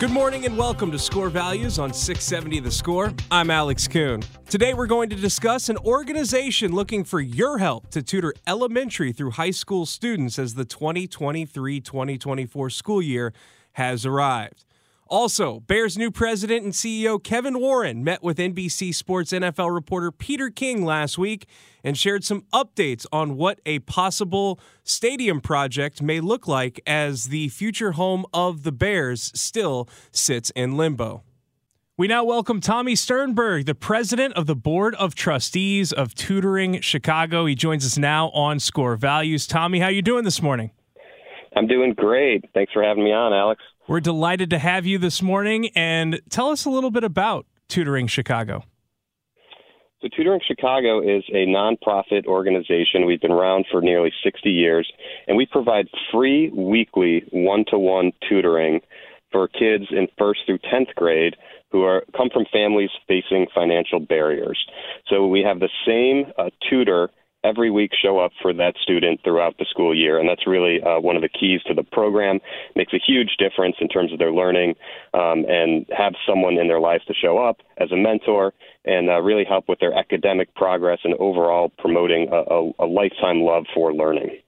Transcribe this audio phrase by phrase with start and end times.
[0.00, 3.12] Good morning and welcome to Score Values on 670 The Score.
[3.30, 4.22] I'm Alex Kuhn.
[4.48, 9.32] Today we're going to discuss an organization looking for your help to tutor elementary through
[9.32, 13.34] high school students as the 2023 2024 school year
[13.72, 14.64] has arrived.
[15.10, 20.50] Also, Bears' new president and CEO Kevin Warren met with NBC Sports NFL reporter Peter
[20.50, 21.46] King last week
[21.82, 27.48] and shared some updates on what a possible stadium project may look like as the
[27.48, 31.24] future home of the Bears still sits in limbo.
[31.96, 37.46] We now welcome Tommy Sternberg, the president of the Board of Trustees of Tutoring Chicago.
[37.46, 39.48] He joins us now on Score Values.
[39.48, 40.70] Tommy, how you doing this morning?
[41.56, 42.44] I'm doing great.
[42.54, 43.60] Thanks for having me on, Alex.
[43.90, 48.06] We're delighted to have you this morning and tell us a little bit about Tutoring
[48.06, 48.62] Chicago.
[50.00, 53.04] So, Tutoring Chicago is a nonprofit organization.
[53.04, 54.88] We've been around for nearly 60 years,
[55.26, 58.78] and we provide free weekly one to one tutoring
[59.32, 61.34] for kids in first through 10th grade
[61.72, 64.64] who are come from families facing financial barriers.
[65.08, 67.10] So, we have the same uh, tutor
[67.44, 70.18] every week show up for that student throughout the school year.
[70.18, 72.40] And that's really uh, one of the keys to the program.
[72.76, 74.74] Makes a huge difference in terms of their learning
[75.14, 78.52] um, and have someone in their lives to show up as a mentor
[78.84, 83.40] and uh, really help with their academic progress and overall promoting a, a, a lifetime
[83.42, 84.38] love for learning.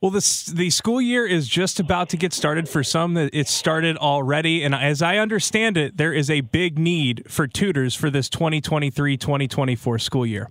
[0.00, 3.16] Well, this, the school year is just about to get started for some.
[3.16, 4.62] It's started already.
[4.62, 9.16] And as I understand it, there is a big need for tutors for this 2023
[9.16, 10.50] 2024 school year.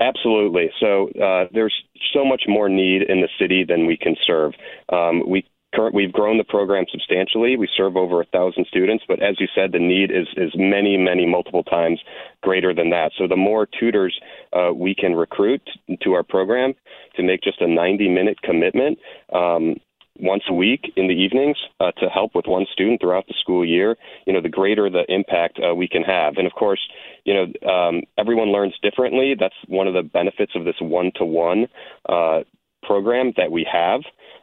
[0.00, 0.70] Absolutely.
[0.80, 1.74] So uh, there's
[2.12, 4.52] so much more need in the city than we can serve.
[4.92, 5.44] Um, we
[5.74, 7.56] current, we've grown the program substantially.
[7.56, 10.96] We serve over a thousand students, but as you said, the need is is many,
[10.96, 12.00] many multiple times
[12.42, 13.12] greater than that.
[13.18, 14.18] So the more tutors
[14.52, 15.62] uh, we can recruit
[16.02, 16.74] to our program
[17.16, 18.98] to make just a 90 minute commitment.
[19.32, 19.76] Um,
[20.18, 23.64] once a week in the evenings uh, to help with one student throughout the school
[23.64, 23.96] year,
[24.26, 26.36] you know, the greater the impact uh, we can have.
[26.36, 26.80] And of course,
[27.24, 29.34] you know, um, everyone learns differently.
[29.38, 31.66] That's one of the benefits of this one-to-one
[32.08, 32.40] uh,
[32.82, 34.00] program that we have.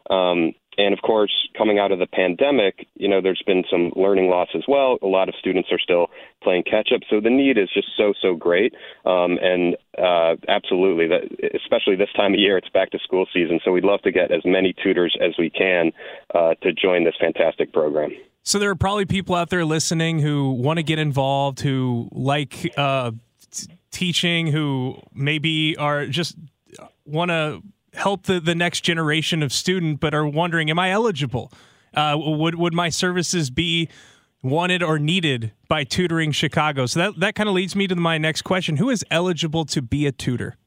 [0.10, 4.30] Um, and of course, coming out of the pandemic, you know, there's been some learning
[4.30, 4.98] loss as well.
[5.02, 6.08] A lot of students are still
[6.44, 8.74] playing catch up, so the need is just so so great.
[9.06, 11.22] Um, and uh, absolutely, that
[11.56, 14.32] especially this time of year, it's back to school season, so we'd love to get
[14.32, 15.92] as many tutors as we can
[16.34, 18.12] uh, to join this fantastic program.
[18.44, 22.74] So there are probably people out there listening who want to get involved, who like
[22.78, 23.12] uh,
[23.50, 26.36] t- teaching, who maybe are just
[27.06, 27.64] want to
[27.96, 31.52] help the, the next generation of student, but are wondering, am I eligible?
[31.94, 33.90] Uh, would would my services be
[34.44, 36.86] wanted or needed by Tutoring Chicago?
[36.86, 39.82] So that that kind of leads me to my next question: Who is eligible to
[39.82, 40.58] be a tutor?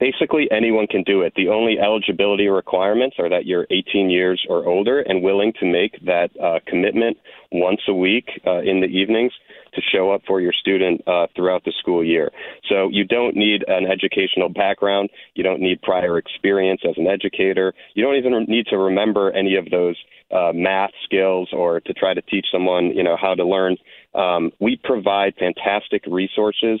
[0.00, 1.32] Basically, anyone can do it.
[1.34, 5.98] The only eligibility requirements are that you're 18 years or older and willing to make
[6.06, 7.16] that uh, commitment
[7.50, 9.32] once a week uh, in the evenings
[9.78, 12.30] to show up for your student uh, throughout the school year.
[12.68, 15.10] So you don't need an educational background.
[15.34, 17.74] You don't need prior experience as an educator.
[17.94, 19.96] You don't even need to remember any of those
[20.30, 23.76] uh, math skills or to try to teach someone, you know, how to learn.
[24.14, 26.80] Um, we provide fantastic resources,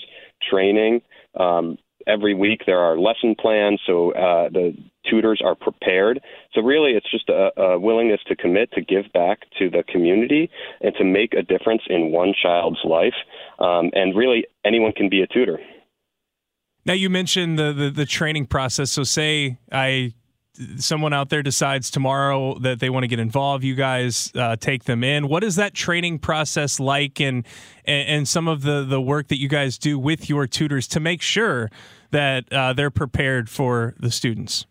[0.50, 1.02] training.
[1.38, 4.76] Um, every week there are lesson plans, so uh, the
[5.08, 6.20] tutors are prepared.
[6.54, 10.50] So really, it's just a, a, willingness to commit to give back to the community
[10.80, 13.14] and to make a difference in one child's life.
[13.58, 15.58] Um, and really, anyone can be a tutor.
[16.84, 18.90] Now you mentioned the, the, the training process.
[18.90, 20.14] So say I
[20.76, 24.84] someone out there decides tomorrow that they want to get involved, you guys uh, take
[24.84, 25.28] them in.
[25.28, 27.46] What is that training process like, and,
[27.84, 31.22] and some of the the work that you guys do with your tutors to make
[31.22, 31.70] sure
[32.10, 34.66] that uh, they're prepared for the students?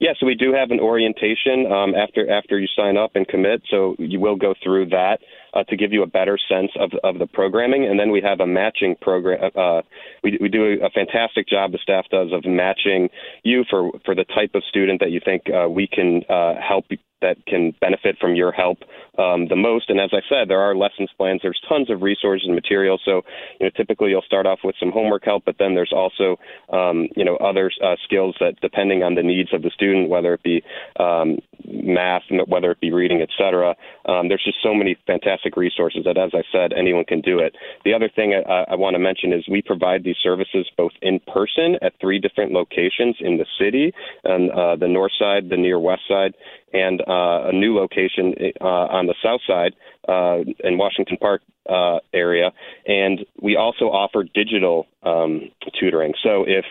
[0.00, 3.62] Yeah, so we do have an orientation um, after after you sign up and commit.
[3.70, 5.18] So you will go through that
[5.54, 8.40] uh, to give you a better sense of of the programming, and then we have
[8.40, 9.50] a matching program.
[9.54, 9.82] Uh,
[10.22, 11.72] we we do a fantastic job.
[11.72, 13.08] The staff does of matching
[13.42, 16.86] you for for the type of student that you think uh, we can uh, help
[17.20, 18.78] that can benefit from your help
[19.18, 19.90] um, the most.
[19.90, 21.40] And as I said, there are lessons plans.
[21.42, 23.00] There's tons of resources and materials.
[23.04, 23.22] So,
[23.58, 26.38] you know, typically you'll start off with some homework help, but then there's also,
[26.72, 30.34] um, you know, other uh, skills that, depending on the needs of the student, whether
[30.34, 30.62] it be
[30.98, 33.74] um, math, whether it be reading, etc.
[34.06, 37.54] Um, there's just so many fantastic resources that, as I said, anyone can do it.
[37.84, 41.20] The other thing I, I want to mention is we provide these services both in
[41.32, 43.92] person at three different locations in the city,
[44.24, 46.34] on uh, the north side, the near west side,
[46.72, 49.74] and a new location uh, on the south side
[50.08, 52.52] uh, in Washington Park uh, area.
[52.86, 56.14] And we also offer digital um, tutoring.
[56.22, 56.64] So if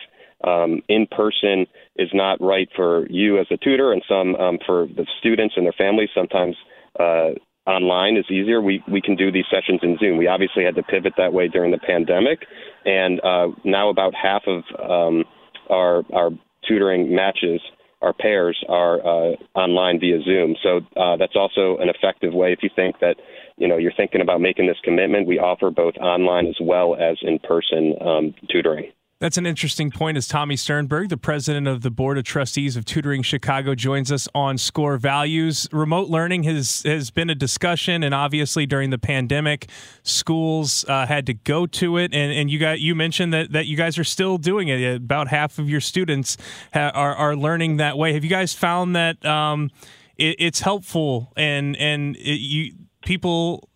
[0.44, 4.88] um, in person is not right for you as a tutor, and some um, for
[4.88, 6.10] the students and their families.
[6.16, 6.56] Sometimes
[7.00, 7.32] uh,
[7.68, 8.62] online is easier.
[8.62, 10.18] We we can do these sessions in Zoom.
[10.18, 12.40] We obviously had to pivot that way during the pandemic,
[12.86, 15.26] and uh, now about half of um,
[15.70, 16.30] our our
[16.68, 17.62] tutoring matches
[18.02, 20.56] our pairs are uh, online via Zoom.
[20.64, 23.18] So uh, that's also an effective way if you think that
[23.58, 25.28] you know you're thinking about making this commitment.
[25.28, 28.92] We offer both online as well as in person um, tutoring.
[29.20, 32.86] That's an interesting point as Tommy Sternberg, the president of the Board of Trustees of
[32.86, 35.68] Tutoring Chicago, joins us on Score Values.
[35.74, 39.70] Remote learning has, has been a discussion, and obviously during the pandemic,
[40.04, 42.14] schools uh, had to go to it.
[42.14, 44.96] And, and you got you mentioned that, that you guys are still doing it.
[44.96, 46.38] About half of your students
[46.74, 48.14] ha- are, are learning that way.
[48.14, 49.70] Have you guys found that um,
[50.16, 53.69] it, it's helpful and, and it, you people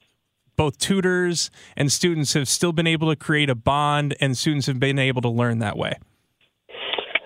[0.56, 4.80] both tutors and students have still been able to create a bond, and students have
[4.80, 5.96] been able to learn that way.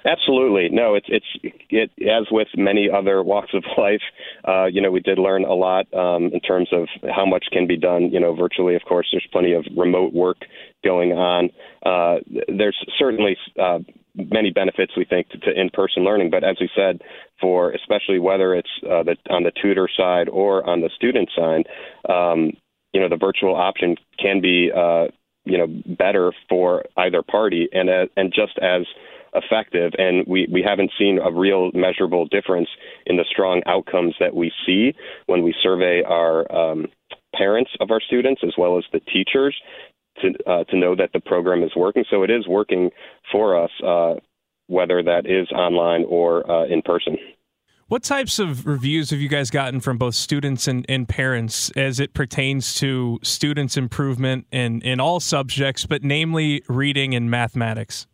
[0.07, 0.95] Absolutely, no.
[0.95, 4.01] It's it's it as with many other walks of life.
[4.47, 7.67] Uh, you know, we did learn a lot um, in terms of how much can
[7.67, 8.09] be done.
[8.11, 8.75] You know, virtually.
[8.75, 10.37] Of course, there's plenty of remote work
[10.83, 11.49] going on.
[11.85, 13.79] Uh, there's certainly uh,
[14.15, 17.01] many benefits we think to, to in-person learning, but as we said,
[17.41, 21.67] for especially whether it's uh, the, on the tutor side or on the student side,
[22.09, 22.51] um,
[22.93, 25.07] you know the virtual option can be uh,
[25.45, 25.67] you know
[25.97, 28.83] better for either party and uh, and just as
[29.33, 29.93] effective.
[29.97, 32.69] And we we haven't seen a real measurable difference
[33.05, 34.93] in the strong outcomes that we see
[35.25, 36.87] when we survey our um,
[37.35, 39.55] parents of our students as well as the teachers
[40.21, 42.05] to uh, to know that the program is working.
[42.09, 42.91] So it is working
[43.31, 44.15] for us uh,
[44.67, 47.17] whether that is online or uh, in person
[47.87, 51.99] what types of reviews have you guys gotten from both students and, and parents as
[51.99, 58.07] it pertains to students' improvement in, in all subjects, but namely reading and mathematics?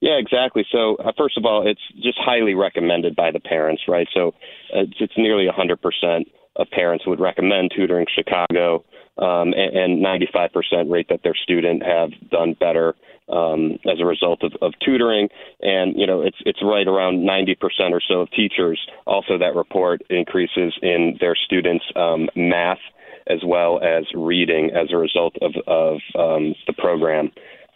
[0.00, 0.64] Yeah, exactly.
[0.72, 4.08] So, uh, first of all, it's just highly recommended by the parents, right?
[4.14, 4.28] So,
[4.74, 6.24] uh, it's, it's nearly 100%
[6.60, 8.84] of parents would recommend tutoring Chicago,
[9.18, 12.94] um, and, and 95% rate that their student have done better
[13.28, 15.28] um, as a result of, of tutoring.
[15.60, 17.56] And you know, it's it's right around 90%
[17.92, 22.78] or so of teachers also that report increases in their students' um, math
[23.26, 27.30] as well as reading as a result of of um, the program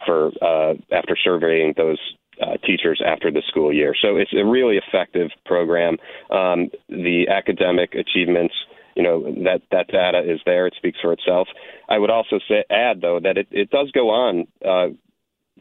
[0.05, 1.99] for uh, after surveying those
[2.41, 3.95] uh, teachers after the school year.
[4.01, 5.97] So it's a really effective program.
[6.29, 8.53] Um, the academic achievements,
[8.95, 10.67] you know, that that data is there.
[10.67, 11.47] It speaks for itself.
[11.89, 14.95] I would also say add though that it, it does go on uh,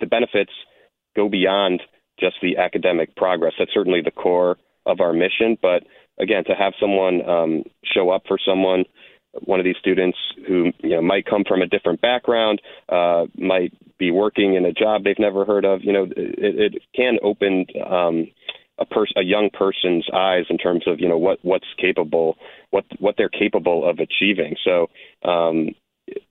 [0.01, 0.53] the benefits
[1.17, 1.83] go beyond
[2.19, 3.55] just the academic progress.
[3.59, 5.57] That's certainly the core of our mission.
[5.61, 5.85] But
[6.19, 8.85] again, to have someone um, show up for someone,
[9.45, 13.73] one of these students who you know might come from a different background, uh, might
[13.99, 15.83] be working in a job they've never heard of.
[15.83, 18.29] You know, it, it can open um,
[18.79, 22.37] a person, a young person's eyes in terms of you know what what's capable,
[22.71, 24.57] what what they're capable of achieving.
[24.65, 24.91] So
[25.29, 25.71] um,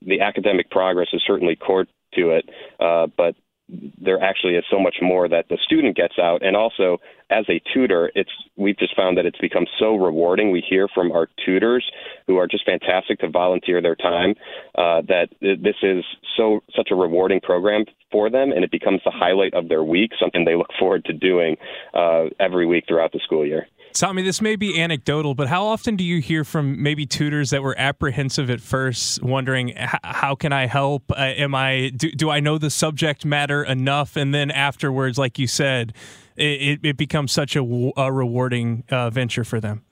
[0.02, 2.48] the academic progress is certainly core to it,
[2.80, 3.34] uh, but
[3.68, 6.44] there actually is so much more that the student gets out.
[6.44, 6.98] And also
[7.30, 10.50] as a tutor it's we've just found that it's become so rewarding.
[10.50, 11.84] We hear from our tutors
[12.26, 14.34] who are just fantastic to volunteer their time
[14.76, 16.04] uh, that this is
[16.36, 20.12] so such a rewarding program for them and it becomes the highlight of their week
[20.20, 21.56] something they look forward to doing
[21.94, 25.94] uh, every week throughout the school year Tommy, this may be anecdotal, but how often
[25.94, 30.66] do you hear from maybe tutors that were apprehensive at first, wondering how can I
[30.66, 31.12] help?
[31.12, 34.16] Uh, am I do, do I know the subject matter enough?
[34.16, 35.94] And then afterwards, like you said,
[36.36, 39.84] it, it becomes such a, a rewarding uh, venture for them.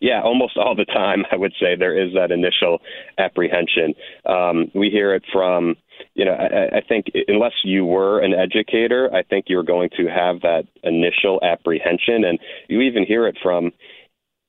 [0.00, 2.78] Yeah, almost all the time, I would say there is that initial
[3.18, 3.92] apprehension.
[4.24, 5.76] Um, we hear it from
[6.14, 10.06] you know, I, I think unless you were an educator, I think you're going to
[10.06, 12.38] have that initial apprehension, and
[12.68, 13.72] you even hear it from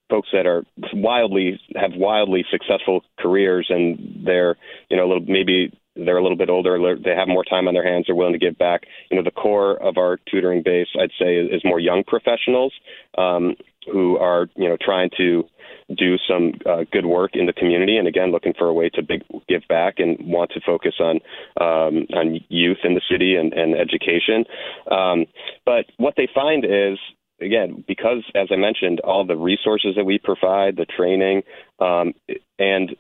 [0.10, 0.63] folks that are
[0.94, 4.58] wildly have wildly successful careers, and they're
[4.89, 7.74] you know a little maybe they're a little bit older, they have more time on
[7.74, 8.84] their hands, they're willing to give back.
[9.10, 12.74] You know, the core of our tutoring base, I'd say, is more young professionals
[13.18, 13.56] um,
[13.91, 15.46] who are you know trying to
[15.95, 19.01] do some uh, good work in the community, and again, looking for a way to
[19.01, 21.19] big, give back and want to focus on
[21.60, 24.45] um, on youth in the city and, and education.
[24.89, 25.25] Um,
[25.65, 26.98] but what they find is
[27.41, 31.43] again, because as I mentioned, all the resources that we provide, the training,
[31.79, 32.13] um,
[32.60, 32.95] and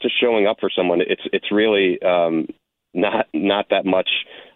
[0.00, 2.46] just showing up for someone, it's it's really um,
[2.94, 4.08] not not that much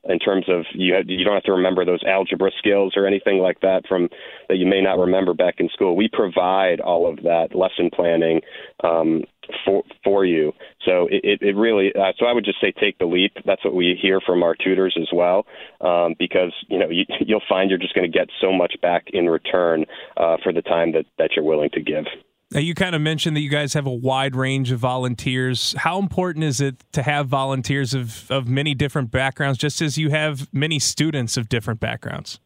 [0.08, 3.38] in terms of you have, you don't have to remember those algebra skills or anything
[3.38, 4.08] like that from
[4.48, 5.96] that you may not remember back in school.
[5.96, 8.40] We provide all of that lesson planning
[8.84, 9.24] um,
[9.64, 10.52] for for you.
[10.84, 13.32] So it, it really uh, so I would just say take the leap.
[13.44, 15.46] That's what we hear from our tutors as well,
[15.80, 19.04] um, because you know you, you'll find you're just going to get so much back
[19.12, 19.84] in return
[20.16, 22.04] uh, for the time that that you're willing to give.
[22.52, 25.74] Now, you kind of mentioned that you guys have a wide range of volunteers.
[25.78, 30.10] How important is it to have volunteers of, of many different backgrounds, just as you
[30.10, 32.38] have many students of different backgrounds?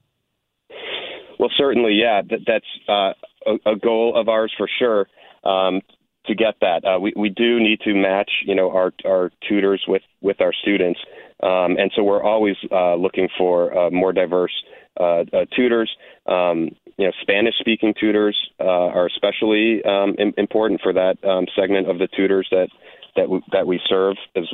[1.38, 2.22] Well, certainly, yeah.
[2.22, 3.12] That, that's uh,
[3.46, 5.06] a, a, goal of ours for sure.
[5.44, 5.80] Um,
[6.26, 9.82] to get that, uh, we we do need to match, you know, our our tutors
[9.88, 11.00] with with our students,
[11.42, 14.52] um, and so we're always uh, looking for uh, more diverse
[14.98, 15.90] uh, uh, tutors.
[16.26, 21.98] Um, you know, Spanish-speaking tutors uh, are especially um, important for that um, segment of
[21.98, 22.68] the tutors that
[23.16, 24.44] that we, that we serve, as,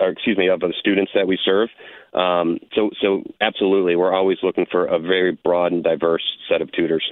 [0.00, 1.68] or excuse me, of the students that we serve.
[2.14, 6.72] Um, so, so absolutely, we're always looking for a very broad and diverse set of
[6.72, 7.04] tutors.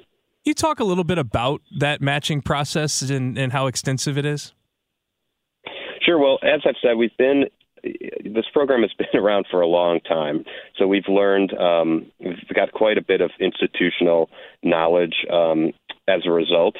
[0.44, 4.52] you talk a little bit about that matching process and, and how extensive it is?
[6.04, 6.18] Sure.
[6.18, 7.44] Well, as I've said, we've been
[7.82, 10.44] this program has been around for a long time,
[10.76, 14.30] so we've learned um, we've got quite a bit of institutional
[14.62, 15.72] knowledge um,
[16.08, 16.76] as a result.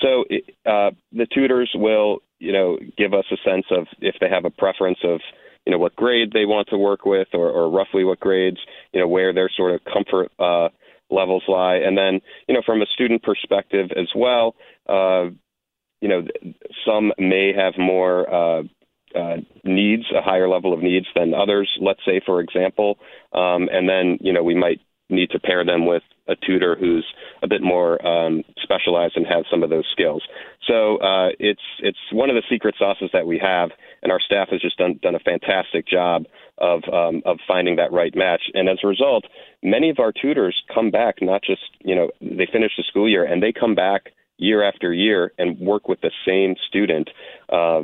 [0.00, 0.24] So
[0.66, 4.50] uh, the tutors will, you know, give us a sense of if they have a
[4.50, 5.20] preference of,
[5.64, 8.58] you know, what grade they want to work with, or, or roughly what grades,
[8.92, 10.68] you know, where their sort of comfort uh,
[11.10, 14.54] levels lie, and then, you know, from a student perspective as well.
[14.88, 15.30] Uh,
[16.00, 16.22] you know,
[16.84, 18.62] some may have more uh,
[19.14, 22.98] uh, needs, a higher level of needs than others, let's say, for example.
[23.32, 24.80] Um, and then, you know, we might
[25.10, 27.06] need to pair them with a tutor who's
[27.42, 30.22] a bit more um, specialized and has some of those skills.
[30.66, 33.70] So uh, it's it's one of the secret sauces that we have,
[34.02, 36.24] and our staff has just done done a fantastic job
[36.58, 38.42] of um, of finding that right match.
[38.54, 39.24] And as a result,
[39.62, 41.16] many of our tutors come back.
[41.20, 44.92] Not just you know they finish the school year and they come back year after
[44.92, 47.10] year and work with the same student.
[47.48, 47.82] Uh,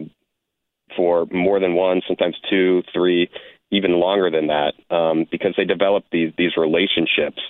[0.96, 3.28] for more than one, sometimes two, three,
[3.70, 7.40] even longer than that, um, because they develop these these relationships.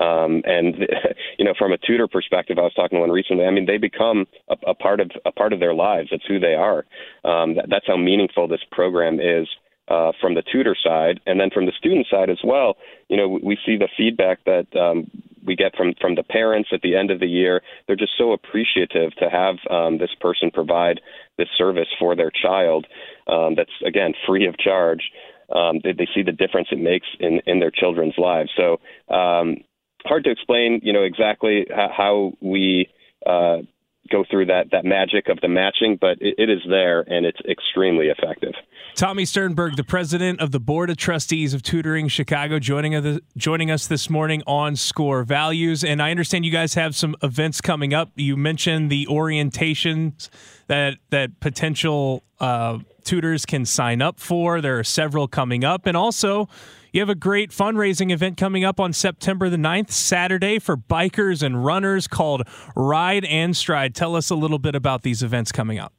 [0.00, 0.76] Um, and
[1.38, 3.44] you know, from a tutor perspective, I was talking to one recently.
[3.44, 6.08] I mean, they become a, a part of a part of their lives.
[6.10, 6.84] That's who they are.
[7.24, 9.48] Um, that, that's how meaningful this program is
[9.88, 12.76] uh, from the tutor side, and then from the student side as well.
[13.08, 15.10] You know, we see the feedback that um,
[15.44, 17.62] we get from from the parents at the end of the year.
[17.86, 21.00] They're just so appreciative to have um, this person provide
[21.36, 22.86] this service for their child.
[23.26, 25.10] Um, that's again free of charge.
[25.54, 28.50] Um, they, they see the difference it makes in in their children's lives.
[28.56, 28.80] So
[29.14, 29.58] um,
[30.06, 32.88] hard to explain, you know, exactly how, how we
[33.26, 33.58] uh,
[34.10, 37.40] go through that that magic of the matching, but it, it is there and it's
[37.48, 38.52] extremely effective.
[38.94, 43.70] Tommy Sternberg, the president of the Board of Trustees of Tutoring Chicago, joining us joining
[43.70, 45.82] us this morning on Score Values.
[45.82, 48.10] And I understand you guys have some events coming up.
[48.14, 50.28] You mentioned the orientations
[50.66, 54.60] that that potential uh, tutors can sign up for.
[54.60, 56.48] There are several coming up, and also
[56.94, 61.42] you have a great fundraising event coming up on September the 9th, Saturday, for bikers
[61.42, 62.46] and runners called
[62.76, 63.96] Ride and Stride.
[63.96, 65.92] Tell us a little bit about these events coming up.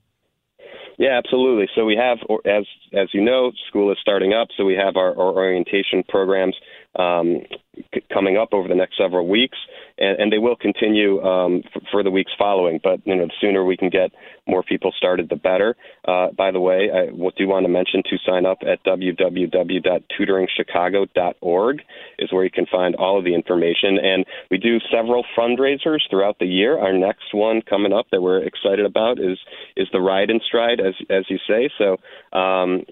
[0.97, 1.67] Yeah, absolutely.
[1.75, 5.09] So we have, as as you know, school is starting up, so we have our,
[5.09, 6.55] our orientation programs
[6.97, 7.41] um,
[7.93, 9.57] c- coming up over the next several weeks,
[9.97, 12.79] and, and they will continue um, f- for the weeks following.
[12.81, 14.11] But you know, the sooner we can get
[14.47, 15.75] more people started, the better.
[16.07, 21.81] Uh, by the way, I do want to mention to sign up at www.tutoringchicago.org
[22.19, 23.97] is where you can find all of the information.
[24.01, 26.79] And we do several fundraisers throughout the year.
[26.79, 29.39] Our next one coming up that we're excited about is
[29.75, 31.69] is the Ride and Stride, as as you say.
[31.77, 31.97] So
[32.37, 32.85] um,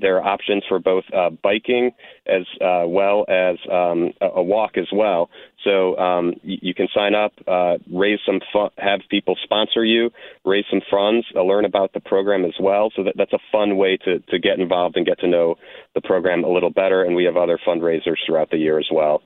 [0.00, 1.90] there are options for both uh, biking
[2.26, 5.30] as uh, well as um, a, a walk as well.
[5.64, 8.40] So um, you, you can sign up, uh, raise some
[8.78, 10.10] have people sponsor you,
[10.44, 12.90] raise some funds, uh, learn about the program as well.
[12.94, 15.54] So that, that's a fun way to, to get involved and get to know
[15.94, 17.04] the program a little better.
[17.04, 19.22] And we have other fundraisers throughout the year as well.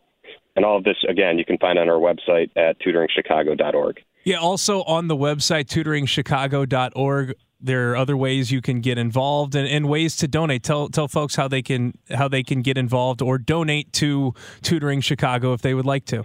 [0.56, 3.96] And all of this, again, you can find on our website at tutoringchicago.org.
[4.22, 9.66] Yeah, also on the website, tutoringchicago.org, there are other ways you can get involved and,
[9.66, 10.62] and, ways to donate.
[10.62, 15.00] Tell tell folks how they can how they can get involved or donate to Tutoring
[15.00, 16.24] Chicago if they would like to.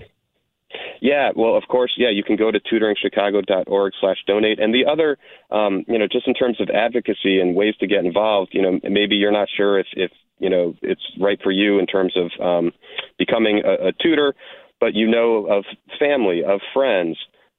[1.01, 4.59] Yeah, well, of course, yeah, you can go to tutoringchicago.org slash donate.
[4.59, 5.17] And the other,
[5.49, 8.79] um, you know, just in terms of advocacy and ways to get involved, you know,
[8.83, 12.45] maybe you're not sure if, if you know, it's right for you in terms of
[12.45, 12.71] um,
[13.17, 14.33] becoming a, a tutor,
[14.79, 15.65] but you know of
[15.99, 17.17] family, of friends,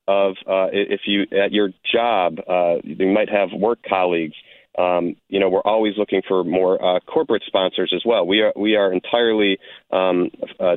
[0.09, 4.35] of uh, if you at your job uh, you might have work colleagues.
[4.79, 8.27] Um, you know, we're always looking for more uh, corporate sponsors as well.
[8.27, 9.59] We are we are entirely
[9.93, 10.77] um, uh,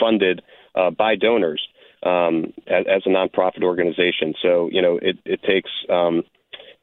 [0.00, 0.42] funded
[0.74, 1.62] uh, by donors
[2.02, 4.34] um, as, as, a nonprofit organization.
[4.42, 6.22] So you know, it, it takes um,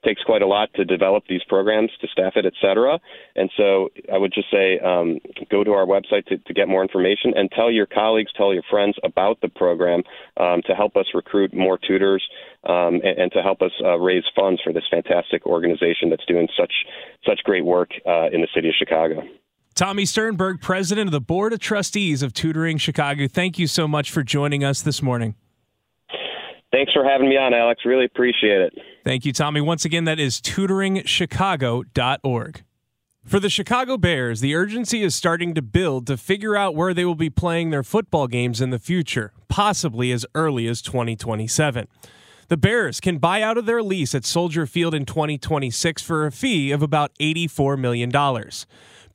[0.05, 2.99] takes quite a lot to develop these programs, to staff it, et cetera.
[3.35, 5.19] And so I would just say um,
[5.51, 8.63] go to our website to, to, get more information and tell your colleagues, tell your
[8.69, 10.03] friends about the program
[10.38, 12.23] um, to help us recruit more tutors
[12.67, 16.47] um, and, and, to help us uh, raise funds for this fantastic organization that's doing
[16.57, 16.73] such
[17.25, 19.21] such great work uh, in the city of Chicago.
[19.79, 24.12] Tommy Sternberg, president of the Board of Trustees of Tutoring Chicago, thank you so much
[24.12, 25.36] for joining us this morning.
[26.69, 27.86] Thanks for having me on, Alex.
[27.86, 28.74] Really appreciate it.
[29.05, 29.62] Thank you, Tommy.
[29.62, 32.63] Once again, that is tutoringchicago.org.
[33.24, 37.05] For the Chicago Bears, the urgency is starting to build to figure out where they
[37.05, 41.88] will be playing their football games in the future, possibly as early as 2027.
[42.50, 46.33] The Bears can buy out of their lease at Soldier Field in 2026 for a
[46.33, 48.12] fee of about $84 million.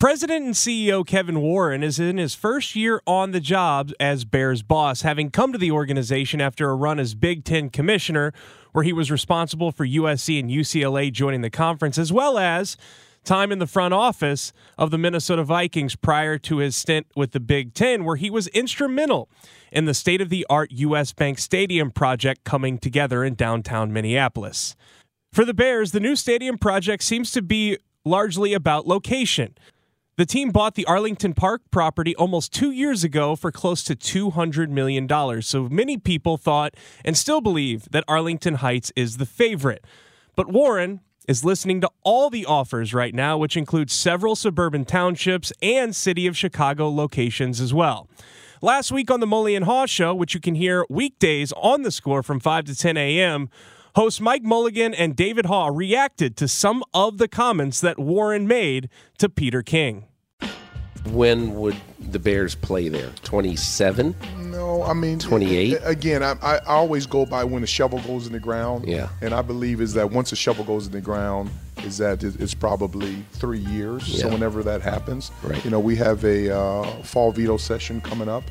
[0.04, 4.62] President and CEO Kevin Warren is in his first year on the job as Bears
[4.62, 8.34] boss, having come to the organization after a run as Big Ten commissioner,
[8.72, 12.76] where he was responsible for USC and UCLA joining the conference, as well as
[13.24, 17.40] time in the front office of the Minnesota Vikings prior to his stint with the
[17.40, 19.30] Big Ten, where he was instrumental
[19.72, 24.76] in the state of the art US Bank Stadium project coming together in downtown Minneapolis.
[25.32, 29.54] For the Bears, the new stadium project seems to be largely about location.
[30.16, 34.68] The team bought the Arlington Park property almost two years ago for close to $200
[34.68, 35.08] million.
[35.42, 36.74] So many people thought
[37.04, 39.84] and still believe that Arlington Heights is the favorite.
[40.36, 45.52] But Warren is listening to all the offers right now, which includes several suburban townships
[45.60, 48.08] and City of Chicago locations as well.
[48.62, 51.90] Last week on the Mully and Haugh Show, which you can hear weekdays on the
[51.90, 53.50] score from 5 to 10 a.m.,
[53.94, 58.88] Host Mike Mulligan and David Haugh reacted to some of the comments that Warren made
[59.18, 60.06] to Peter King.
[61.10, 63.10] When would the Bears play there?
[63.22, 64.16] 27?
[64.38, 65.78] No, I mean 28.
[65.84, 68.88] Again, I, I always go by when the shovel goes in the ground.
[68.88, 69.10] Yeah.
[69.20, 71.50] And I believe is that once the shovel goes in the ground,
[71.84, 74.08] is that it's probably three years.
[74.08, 74.22] Yeah.
[74.22, 75.64] So whenever that happens, right.
[75.64, 78.42] you know, we have a uh, fall veto session coming up.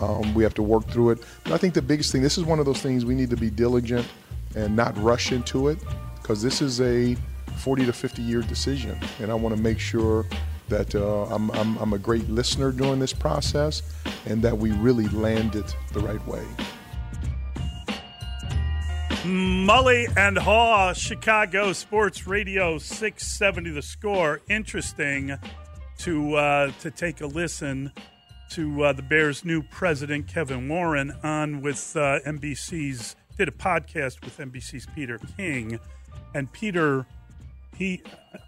[0.00, 1.18] Um, we have to work through it.
[1.44, 3.36] But I think the biggest thing, this is one of those things we need to
[3.36, 4.08] be diligent
[4.54, 5.78] and not rush into it
[6.20, 7.16] because this is a
[7.58, 8.98] 40 to 50 year decision.
[9.20, 10.26] And I want to make sure
[10.68, 13.82] that uh, I'm, I'm, I'm a great listener during this process
[14.26, 16.44] and that we really land it the right way.
[19.24, 24.40] Mully and Haugh, Chicago Sports Radio 670 The Score.
[24.48, 25.38] Interesting
[25.98, 27.92] to uh, to take a listen
[28.50, 34.24] to uh, the Bears' new president, Kevin Warren, on with uh, NBC's did a podcast
[34.24, 35.78] with NBC's Peter King,
[36.34, 37.06] and Peter,
[37.76, 38.02] he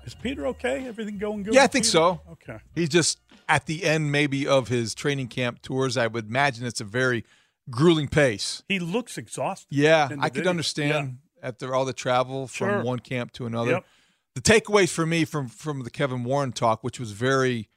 [0.04, 0.86] is Peter okay?
[0.86, 1.54] Everything going good?
[1.54, 1.92] Yeah, I think Peter?
[1.92, 2.20] so.
[2.32, 3.18] Okay, he's just
[3.48, 5.96] at the end maybe of his training camp tours.
[5.96, 7.24] I would imagine it's a very
[7.70, 8.62] grueling pace.
[8.68, 9.68] He looks exhausted.
[9.70, 11.48] Yeah, I could understand yeah.
[11.48, 12.82] after all the travel from sure.
[12.82, 13.72] one camp to another.
[13.72, 13.86] Yep.
[14.34, 17.68] The takeaways for me from from the Kevin Warren talk, which was very,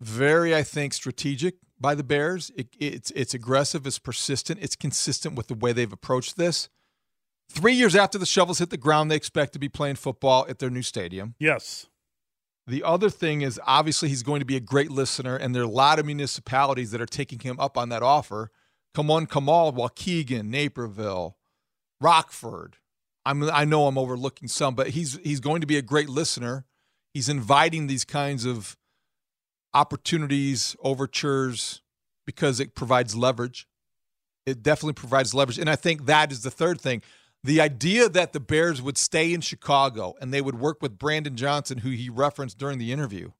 [0.00, 2.50] very I think strategic by the Bears.
[2.56, 6.70] It, it's it's aggressive, it's persistent, it's consistent with the way they've approached this.
[7.50, 10.60] Three years after the shovels hit the ground, they expect to be playing football at
[10.60, 11.34] their new stadium.
[11.38, 11.88] Yes.
[12.66, 15.66] The other thing is obviously he's going to be a great listener, and there are
[15.66, 18.50] a lot of municipalities that are taking him up on that offer.
[18.94, 21.36] Come on, come all, Waukegan, Naperville,
[22.00, 22.78] Rockford.
[23.26, 26.64] I'm I know I'm overlooking some, but he's he's going to be a great listener.
[27.12, 28.78] He's inviting these kinds of
[29.74, 31.82] opportunities, overtures,
[32.26, 33.66] because it provides leverage.
[34.46, 35.58] It definitely provides leverage.
[35.58, 37.02] And I think that is the third thing.
[37.42, 41.36] The idea that the Bears would stay in Chicago and they would work with Brandon
[41.36, 43.32] Johnson, who he referenced during the interview,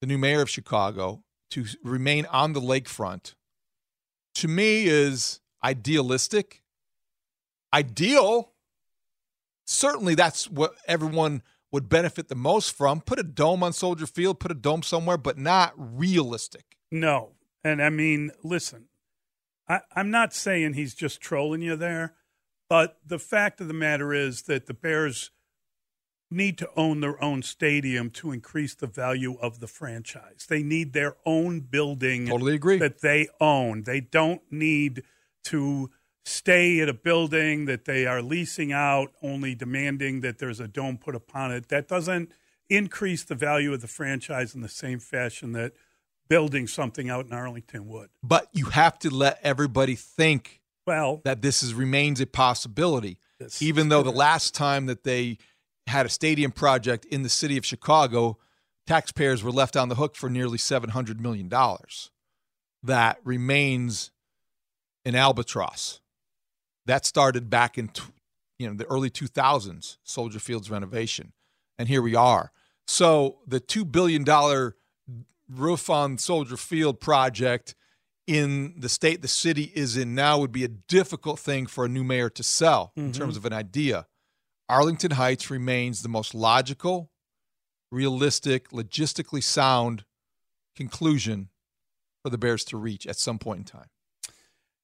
[0.00, 3.34] the new mayor of Chicago, to remain on the lakefront,
[4.34, 6.62] to me, is idealistic.
[7.72, 8.52] Ideal,
[9.64, 13.00] certainly that's what everyone would benefit the most from.
[13.00, 16.76] Put a dome on Soldier Field, put a dome somewhere, but not realistic.
[16.90, 17.32] No.
[17.62, 18.86] And I mean, listen,
[19.68, 22.14] I, I'm not saying he's just trolling you there,
[22.68, 25.30] but the fact of the matter is that the Bears
[26.30, 30.46] need to own their own stadium to increase the value of the franchise.
[30.48, 32.78] They need their own building Totally agree.
[32.78, 33.82] that they own.
[33.82, 35.02] They don't need
[35.44, 35.90] to
[36.24, 40.98] stay at a building that they are leasing out, only demanding that there's a dome
[40.98, 41.68] put upon it.
[41.68, 42.32] That doesn't
[42.68, 45.72] increase the value of the franchise in the same fashion that
[46.28, 48.08] building something out in Arlington would.
[48.22, 53.18] But you have to let everybody think Well, that this is remains a possibility.
[53.60, 55.38] Even though the last time that they
[55.86, 58.38] had a stadium project in the city of Chicago,
[58.86, 61.50] taxpayers were left on the hook for nearly $700 million.
[62.82, 64.10] That remains
[65.04, 65.99] an albatross.
[66.90, 67.88] That started back in
[68.58, 71.32] you know the early 2000s, Soldier Field's renovation.
[71.78, 72.50] And here we are.
[72.88, 74.24] So the $2 billion
[75.48, 77.76] roof on Soldier Field project
[78.26, 81.88] in the state the city is in now would be a difficult thing for a
[81.88, 83.20] new mayor to sell in mm-hmm.
[83.20, 84.08] terms of an idea.
[84.68, 87.12] Arlington Heights remains the most logical,
[87.92, 90.04] realistic, logistically sound
[90.74, 91.50] conclusion
[92.24, 93.90] for the Bears to reach at some point in time.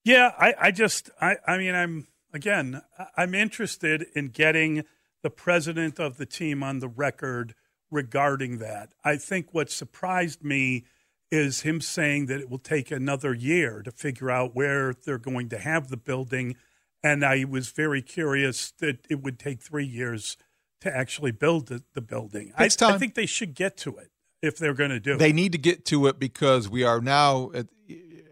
[0.07, 2.81] Yeah, I, I just, I, I mean, I'm, again,
[3.17, 4.85] I'm interested in getting
[5.21, 7.55] the president of the team on the record
[7.91, 8.93] regarding that.
[9.03, 10.85] I think what surprised me
[11.29, 15.49] is him saying that it will take another year to figure out where they're going
[15.49, 16.55] to have the building.
[17.03, 20.37] And I was very curious that it would take three years
[20.79, 22.53] to actually build the, the building.
[22.57, 22.69] I.
[22.81, 25.27] I think they should get to it if they're going to do They it.
[25.27, 27.67] They need to get to it because we are now at,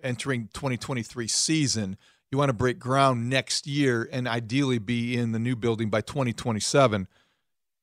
[0.09, 1.97] entering 2023 season.
[2.31, 6.01] You want to break ground next year and ideally be in the new building by
[6.01, 7.07] 2027.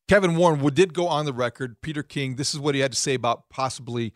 [0.09, 1.81] Kevin Warren did go on the record.
[1.81, 4.13] Peter King, this is what he had to say about possibly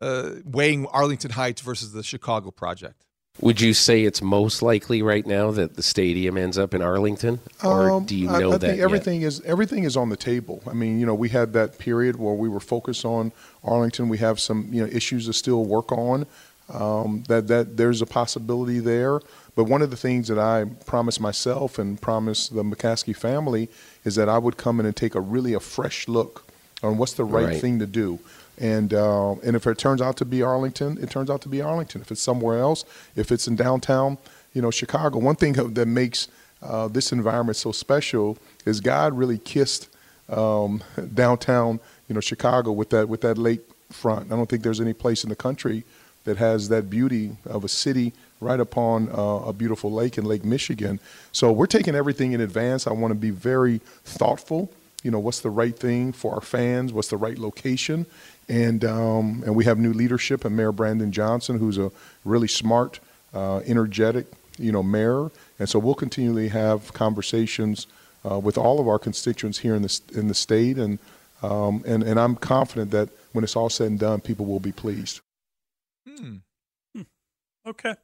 [0.00, 3.02] uh, weighing Arlington Heights versus the Chicago project.
[3.42, 7.40] Would you say it's most likely right now that the stadium ends up in Arlington,
[7.62, 8.84] or Um, do you I- know I, that think yet?
[8.84, 10.62] everything is everything is on the table.
[10.66, 13.32] I mean, you know, we had that period where we were focused on
[13.62, 14.08] Arlington.
[14.08, 16.24] We have some you know issues to still work on.
[16.68, 19.20] Um, that that there's a possibility there.
[19.54, 23.68] But one of the things that I promised myself and promised the McCaskey family
[24.04, 26.44] is that I would come in and take a really a fresh look
[26.82, 27.60] on what's the right, Right.
[27.60, 28.18] thing to do.
[28.58, 31.60] And uh, and if it turns out to be Arlington, it turns out to be
[31.62, 32.00] Arlington.
[32.00, 34.18] If it's somewhere else, if it's in downtown,
[34.52, 35.18] you know, Chicago.
[35.18, 36.28] One thing that makes
[36.62, 39.88] uh, this environment so special is God really kissed
[40.28, 40.82] um,
[41.14, 43.60] downtown, you know, Chicago with that with that lake
[43.92, 44.32] front.
[44.32, 45.84] I don't think there's any place in the country
[46.26, 50.44] that has that beauty of a city right upon uh, a beautiful lake in Lake
[50.44, 51.00] Michigan.
[51.32, 52.86] So we're taking everything in advance.
[52.86, 54.70] I want to be very thoughtful.
[55.02, 56.92] You know, what's the right thing for our fans?
[56.92, 58.06] What's the right location?
[58.48, 61.90] And um, and we have new leadership and Mayor Brandon Johnson, who's a
[62.24, 63.00] really smart,
[63.32, 64.26] uh, energetic,
[64.58, 65.30] you know, mayor.
[65.58, 67.86] And so we'll continually have conversations
[68.28, 70.98] uh, with all of our constituents here in the in the state, and
[71.42, 74.72] um, and and I'm confident that when it's all said and done, people will be
[74.72, 75.20] pleased.
[76.06, 76.36] Hmm.
[77.66, 77.94] Okay.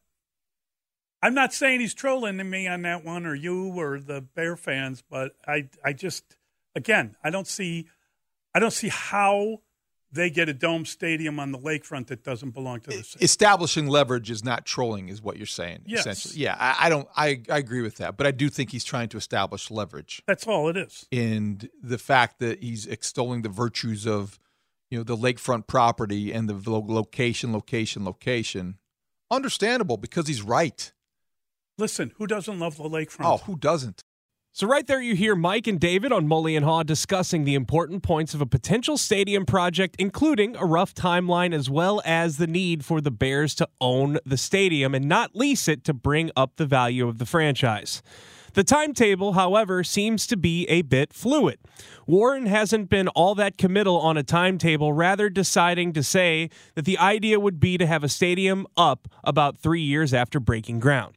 [1.23, 5.05] I'm not saying he's trolling me on that one, or you, or the Bear fans,
[5.09, 6.37] but I, I just,
[6.75, 7.87] again, I don't see,
[8.55, 9.59] I don't see how
[10.11, 13.25] they get a dome stadium on the lakefront that doesn't belong to the city.
[13.25, 15.83] Establishing leverage is not trolling, is what you're saying.
[15.87, 16.01] Yes.
[16.01, 16.57] Essentially, yeah.
[16.59, 17.09] I, I don't.
[17.17, 20.23] I, I agree with that, but I do think he's trying to establish leverage.
[20.27, 21.07] That's all it is.
[21.13, 24.39] and the fact that he's extolling the virtues of
[24.93, 28.77] you know the lakefront property and the lo- location location location
[29.31, 30.93] understandable because he's right
[31.79, 33.25] Listen, who doesn't love the lakefront?
[33.25, 34.03] oh who doesn't
[34.53, 38.03] So, right there, you hear Mike and David on Mully and Haugh discussing the important
[38.03, 42.85] points of a potential stadium project, including a rough timeline as well as the need
[42.85, 46.67] for the Bears to own the stadium and not lease it to bring up the
[46.67, 48.03] value of the franchise.
[48.55, 51.59] The timetable, however, seems to be a bit fluid.
[52.07, 56.99] Warren hasn't been all that committal on a timetable, rather, deciding to say that the
[56.99, 61.15] idea would be to have a stadium up about three years after breaking ground.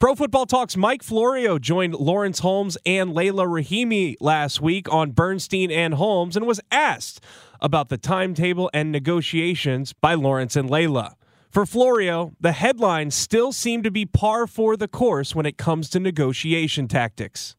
[0.00, 5.70] Pro Football Talk's Mike Florio joined Lawrence Holmes and Layla Rahimi last week on Bernstein
[5.70, 7.22] and Holmes and was asked
[7.60, 11.14] about the timetable and negotiations by Lawrence and Layla.
[11.52, 15.90] For Florio, the headlines still seem to be par for the course when it comes
[15.90, 17.56] to negotiation tactics.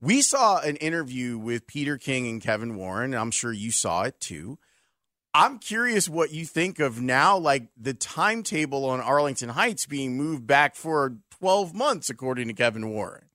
[0.00, 3.14] We saw an interview with Peter King and Kevin Warren.
[3.14, 4.58] and I'm sure you saw it too.
[5.32, 10.44] I'm curious what you think of now, like the timetable on Arlington Heights being moved
[10.44, 13.26] back for 12 months, according to Kevin Warren.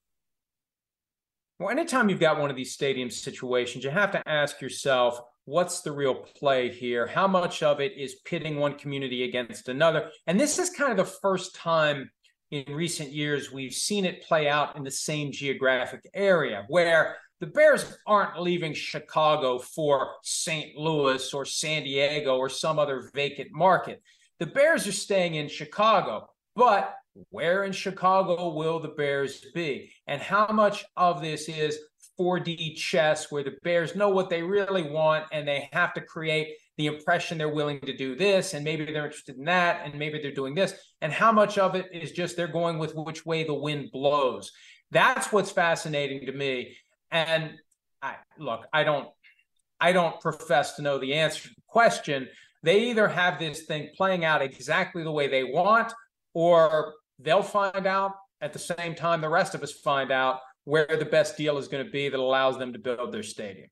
[1.59, 5.79] Well, anytime you've got one of these stadium situations, you have to ask yourself, what's
[5.79, 7.07] the real play here?
[7.07, 10.11] How much of it is pitting one community against another?
[10.27, 12.11] And this is kind of the first time
[12.51, 17.47] in recent years we've seen it play out in the same geographic area where the
[17.47, 20.75] Bears aren't leaving Chicago for St.
[20.75, 24.01] Louis or San Diego or some other vacant market.
[24.39, 26.93] The Bears are staying in Chicago, but
[27.29, 29.93] where in Chicago will the Bears be?
[30.07, 31.79] And how much of this is
[32.19, 36.55] 4D chess where the Bears know what they really want and they have to create
[36.77, 40.19] the impression they're willing to do this and maybe they're interested in that and maybe
[40.21, 40.73] they're doing this.
[41.01, 44.51] And how much of it is just they're going with which way the wind blows.
[44.91, 46.75] That's what's fascinating to me.
[47.11, 47.53] And
[48.01, 49.07] I look I don't
[49.79, 52.27] I don't profess to know the answer to the question.
[52.63, 55.93] They either have this thing playing out exactly the way they want
[56.33, 60.85] or they'll find out at the same time the rest of us find out where
[60.85, 63.69] the best deal is going to be that allows them to build their stadium.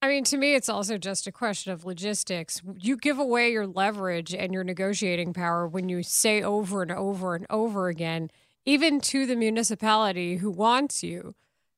[0.00, 2.62] I mean, to me, it's also just a question of logistics.
[2.78, 7.34] You give away your leverage and your negotiating power when you say over and over
[7.34, 8.30] and over again,
[8.64, 11.34] even to the municipality who wants you,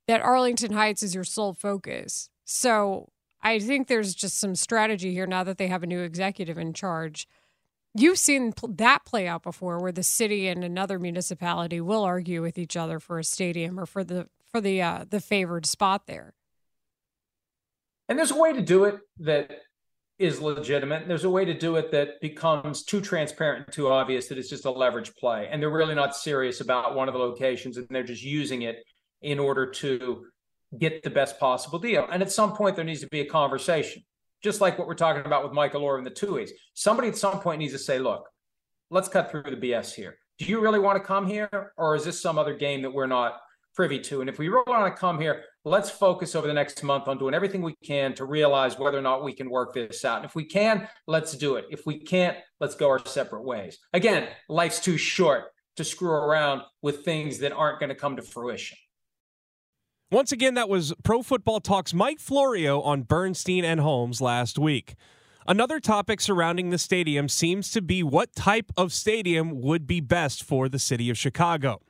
[0.07, 2.29] that Arlington Heights is your sole focus.
[2.45, 3.09] So
[3.41, 6.75] I think there's just some strategy here now that they have a new executive in
[6.75, 7.27] charge.
[7.95, 12.59] You've seen that play out before where the city and another municipality will argue with
[12.59, 16.35] each other for a stadium or for the for the uh, the favored spot there.
[18.09, 19.51] And there's a way to do it that
[20.19, 21.07] is legitimate.
[21.07, 24.49] There's a way to do it that becomes too transparent and too obvious that it's
[24.49, 25.49] just a leverage play.
[25.51, 28.83] And they're really not serious about one of the locations and they're just using it
[29.23, 30.27] in order to
[30.77, 32.07] get the best possible deal.
[32.11, 34.03] And at some point, there needs to be a conversation,
[34.43, 36.51] just like what we're talking about with Michael Oher and the Tuohys.
[36.75, 38.29] Somebody at some point needs to say, look,
[38.91, 40.17] let's cut through the BS here.
[40.39, 41.73] Do you really want to come here?
[41.77, 43.41] Or is this some other game that we're not
[43.79, 44.21] privy to.
[44.21, 47.17] And if we really want to come here, let's focus over the next month on
[47.17, 50.17] doing everything we can to realize whether or not we can work this out.
[50.17, 51.67] And if we can, let's do it.
[51.71, 53.79] If we can't, let's go our separate ways.
[53.93, 55.45] Again, life's too short
[55.77, 58.77] to screw around with things that aren't going to come to fruition.
[60.11, 64.97] Once again, that was Pro Football Talks Mike Florio on Bernstein and Holmes last week.
[65.47, 70.43] Another topic surrounding the stadium seems to be what type of stadium would be best
[70.43, 71.81] for the city of Chicago.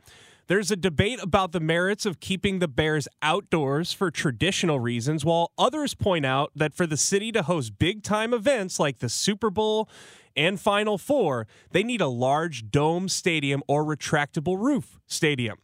[0.49, 5.53] There's a debate about the merits of keeping the Bears outdoors for traditional reasons, while
[5.59, 9.51] others point out that for the city to host big time events like the Super
[9.51, 9.91] Bowl
[10.35, 15.59] and Final Four, they need a large dome stadium or retractable roof stadium.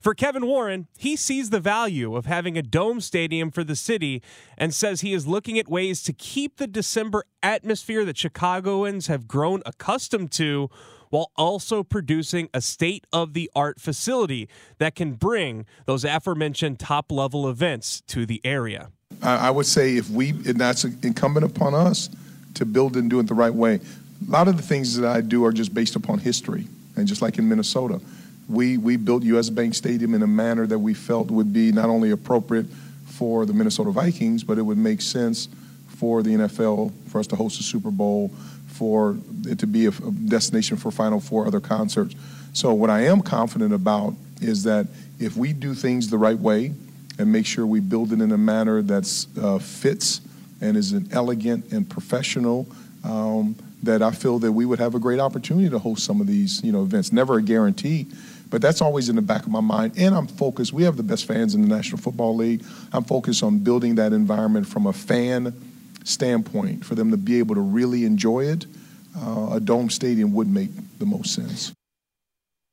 [0.00, 4.22] For Kevin Warren, he sees the value of having a dome stadium for the city
[4.56, 9.26] and says he is looking at ways to keep the December atmosphere that Chicagoans have
[9.26, 10.70] grown accustomed to
[11.10, 17.10] while also producing a state of the art facility that can bring those aforementioned top
[17.10, 18.90] level events to the area.
[19.22, 22.10] I would say if we, and that's incumbent upon us
[22.54, 23.80] to build and do it the right way.
[24.26, 26.66] A lot of the things that I do are just based upon history,
[26.96, 28.00] and just like in Minnesota,
[28.48, 29.50] we we built U.S.
[29.50, 32.66] Bank Stadium in a manner that we felt would be not only appropriate
[33.06, 35.48] for the Minnesota Vikings, but it would make sense
[35.88, 38.30] for the NFL for us to host a Super Bowl,
[38.78, 42.14] for it to be a, a destination for Final Four other concerts.
[42.52, 44.86] So what I am confident about is that
[45.18, 46.72] if we do things the right way
[47.18, 50.20] and make sure we build it in a manner that uh, fits
[50.60, 52.66] and is an elegant and professional,
[53.04, 56.26] um, that I feel that we would have a great opportunity to host some of
[56.26, 57.12] these, you know, events.
[57.12, 58.06] Never a guarantee,
[58.50, 59.94] but that's always in the back of my mind.
[59.96, 60.72] And I'm focused.
[60.72, 62.64] We have the best fans in the National Football League.
[62.92, 65.54] I'm focused on building that environment from a fan
[66.08, 68.66] standpoint for them to be able to really enjoy it,
[69.16, 71.72] uh, a dome stadium would make the most sense.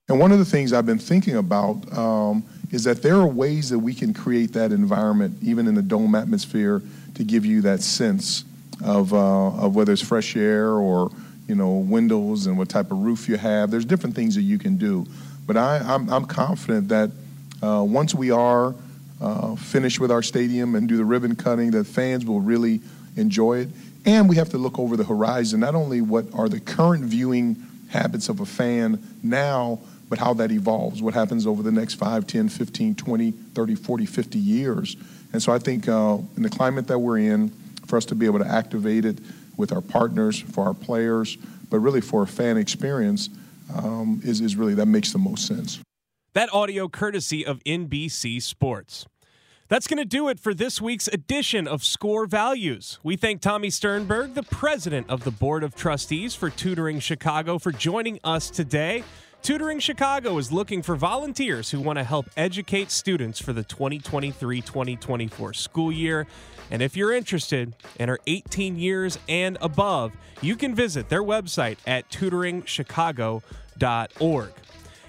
[0.07, 3.69] And one of the things I've been thinking about um, is that there are ways
[3.69, 6.81] that we can create that environment, even in the dome atmosphere,
[7.15, 8.43] to give you that sense
[8.83, 11.11] of, uh, of whether it's fresh air or
[11.47, 13.71] you know windows and what type of roof you have.
[13.71, 15.05] There's different things that you can do,
[15.45, 17.11] but I, I'm, I'm confident that
[17.61, 18.75] uh, once we are
[19.21, 22.81] uh, finished with our stadium and do the ribbon cutting, that fans will really
[23.15, 23.69] enjoy it.
[24.05, 27.57] And we have to look over the horizon, not only what are the current viewing
[27.89, 32.27] habits of a fan now, but how that evolves, what happens over the next 5,
[32.27, 34.95] 10, 15, 20, 30, 40, 50 years.
[35.33, 37.51] And so I think uh, in the climate that we're in,
[37.87, 39.19] for us to be able to activate it
[39.57, 41.37] with our partners, for our players,
[41.69, 43.29] but really for a fan experience,
[43.75, 45.79] um, is, is really that makes the most sense.
[46.33, 49.05] That audio courtesy of NBC Sports.
[49.67, 52.99] That's going to do it for this week's edition of Score Values.
[53.01, 57.71] We thank Tommy Sternberg, the president of the Board of Trustees for Tutoring Chicago, for
[57.71, 59.03] joining us today.
[59.41, 64.61] Tutoring Chicago is looking for volunteers who want to help educate students for the 2023
[64.61, 66.27] 2024 school year.
[66.69, 71.79] And if you're interested and are 18 years and above, you can visit their website
[71.87, 74.51] at tutoringchicago.org.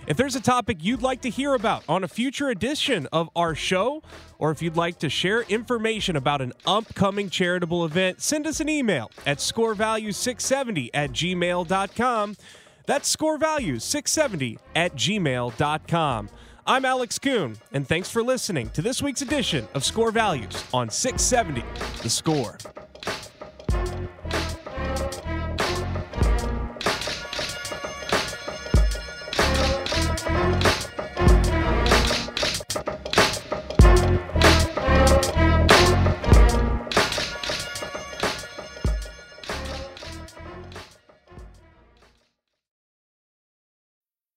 [0.07, 3.57] If there's a topic you'd like to hear about on a future edition of our
[3.57, 4.05] show,
[4.39, 8.69] or if you'd like to share information about an upcoming charitable event, send us an
[8.69, 12.37] email at scorevalue670 at gmail.com.
[12.87, 16.29] That's scorevalue670 at gmail.com.
[16.69, 20.89] I'm Alex Kuhn, and thanks for listening to this week's edition of Score Values on
[20.89, 21.65] 670
[22.03, 22.59] The Score.